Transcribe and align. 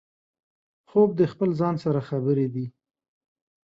خوب 0.89 1.09
د 1.19 1.21
خپل 1.31 1.49
ځان 1.59 1.75
سره 1.83 1.99
خبرې 2.09 2.47
دي 2.53 2.65